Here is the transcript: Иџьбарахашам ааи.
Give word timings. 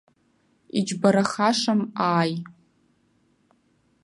Иџьбарахашам 0.77 1.81
ааи. 2.07 2.33